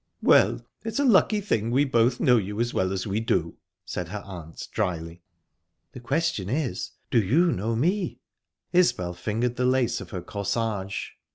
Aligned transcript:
"Well, 0.23 0.65
it's 0.83 0.97
a 0.97 1.03
lucky 1.05 1.41
thing 1.41 1.69
we 1.69 1.85
both 1.85 2.19
know 2.19 2.37
you 2.37 2.59
as 2.59 2.73
well 2.73 2.91
as 2.91 3.05
we 3.05 3.19
do," 3.19 3.57
said 3.85 4.07
her 4.07 4.23
aunt, 4.25 4.67
dryly. 4.71 5.21
"The 5.91 5.99
question 5.99 6.49
is, 6.49 6.93
do 7.11 7.21
you 7.21 7.51
know 7.51 7.75
me?" 7.75 8.19
Isbel 8.73 9.13
fingered 9.13 9.57
the 9.57 9.65
lace 9.67 10.01
of 10.01 10.09
her 10.09 10.23
corsage. 10.23 11.09